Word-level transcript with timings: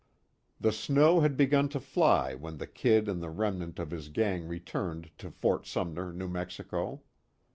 The 0.59 0.71
snow 0.71 1.19
had 1.19 1.37
begun 1.37 1.69
to 1.69 1.79
fly 1.79 2.33
when 2.33 2.57
the 2.57 2.65
"Kid" 2.65 3.07
and 3.07 3.21
the 3.21 3.29
remnant 3.29 3.77
of 3.77 3.91
his 3.91 4.09
gang 4.09 4.47
returned 4.47 5.11
to 5.19 5.29
Fort 5.29 5.67
Sumner, 5.67 6.11
New 6.11 6.27
Mexico. 6.27 7.03